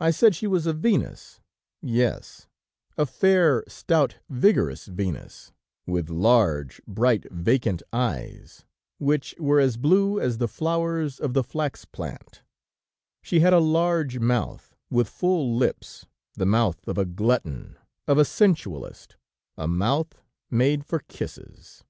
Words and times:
I 0.00 0.10
said 0.10 0.34
she 0.34 0.48
was 0.48 0.66
a 0.66 0.72
Venus; 0.72 1.38
yes, 1.80 2.48
a 2.98 3.06
fair, 3.06 3.62
stout, 3.68 4.16
vigorous 4.28 4.86
Venus, 4.86 5.52
with 5.86 6.10
large, 6.10 6.80
bright, 6.84 7.30
vacant 7.32 7.80
eyes, 7.92 8.64
which 8.98 9.36
were 9.38 9.60
as 9.60 9.76
blue 9.76 10.18
as 10.20 10.38
the 10.38 10.48
flowers 10.48 11.20
of 11.20 11.32
the 11.32 11.44
flax 11.44 11.84
plant; 11.84 12.42
she 13.22 13.38
had 13.38 13.52
a 13.52 13.60
large 13.60 14.18
mouth 14.18 14.74
with 14.90 15.08
full 15.08 15.56
lips, 15.56 16.06
the 16.34 16.44
mouth 16.44 16.88
of 16.88 16.98
a 16.98 17.04
glutton, 17.04 17.76
of 18.08 18.18
a 18.18 18.24
sensualist, 18.24 19.16
a 19.56 19.68
mouth 19.68 20.20
made 20.50 20.84
for 20.84 20.98
kisses. 21.06 21.84